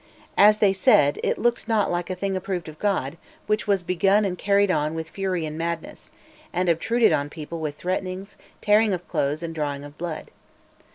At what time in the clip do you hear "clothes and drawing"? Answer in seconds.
9.07-9.83